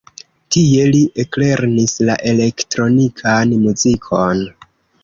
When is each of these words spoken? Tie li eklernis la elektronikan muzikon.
Tie 0.55 0.85
li 0.95 1.01
eklernis 1.25 1.95
la 2.09 2.17
elektronikan 2.33 3.57
muzikon. 3.67 4.47